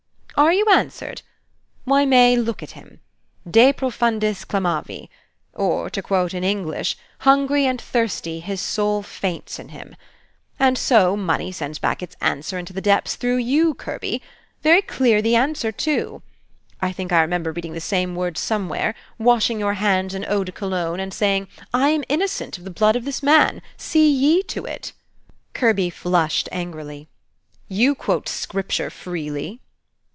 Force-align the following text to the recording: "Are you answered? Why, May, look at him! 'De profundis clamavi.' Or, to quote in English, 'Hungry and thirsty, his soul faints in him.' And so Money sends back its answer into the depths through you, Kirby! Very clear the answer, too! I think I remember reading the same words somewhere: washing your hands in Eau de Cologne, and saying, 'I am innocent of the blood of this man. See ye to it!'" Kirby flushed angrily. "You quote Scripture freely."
"Are 0.37 0.53
you 0.53 0.65
answered? 0.73 1.21
Why, 1.83 2.03
May, 2.03 2.35
look 2.35 2.63
at 2.63 2.71
him! 2.71 2.99
'De 3.47 3.71
profundis 3.73 4.43
clamavi.' 4.43 5.07
Or, 5.53 5.87
to 5.91 6.01
quote 6.01 6.33
in 6.33 6.43
English, 6.43 6.97
'Hungry 7.19 7.67
and 7.67 7.79
thirsty, 7.79 8.39
his 8.39 8.59
soul 8.59 9.03
faints 9.03 9.59
in 9.59 9.69
him.' 9.69 9.95
And 10.57 10.79
so 10.79 11.15
Money 11.15 11.51
sends 11.51 11.77
back 11.77 12.01
its 12.01 12.15
answer 12.21 12.57
into 12.57 12.73
the 12.73 12.81
depths 12.81 13.15
through 13.17 13.35
you, 13.37 13.75
Kirby! 13.75 14.19
Very 14.63 14.81
clear 14.81 15.21
the 15.21 15.35
answer, 15.35 15.71
too! 15.71 16.23
I 16.81 16.91
think 16.91 17.11
I 17.11 17.21
remember 17.21 17.51
reading 17.51 17.73
the 17.73 17.79
same 17.81 18.15
words 18.15 18.39
somewhere: 18.39 18.95
washing 19.19 19.59
your 19.59 19.75
hands 19.75 20.15
in 20.15 20.25
Eau 20.27 20.43
de 20.43 20.51
Cologne, 20.51 20.99
and 20.99 21.13
saying, 21.13 21.49
'I 21.71 21.89
am 21.89 22.03
innocent 22.09 22.57
of 22.57 22.63
the 22.63 22.71
blood 22.71 22.95
of 22.95 23.05
this 23.05 23.21
man. 23.21 23.61
See 23.77 24.09
ye 24.09 24.41
to 24.43 24.65
it!'" 24.65 24.93
Kirby 25.53 25.91
flushed 25.91 26.49
angrily. 26.51 27.09
"You 27.67 27.93
quote 27.93 28.27
Scripture 28.27 28.89
freely." 28.89 29.59